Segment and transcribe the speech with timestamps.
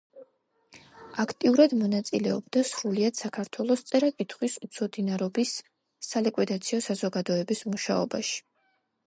[1.23, 5.53] აქტიურად მონაწილეობდა სრულიად საქართველოს წერა-კითხვის უცოდინარობის
[6.09, 8.43] სალიკვიდაციო საზოგადოების მუშაობაში.